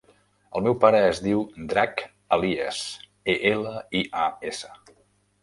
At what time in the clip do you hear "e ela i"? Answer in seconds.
3.11-4.03